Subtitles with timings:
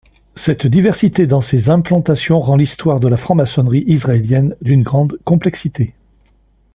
[0.35, 5.93] Cette diversité dans ces implantations rend l’histoire de la franc-maçonnerie israélienne d'une grande complexité.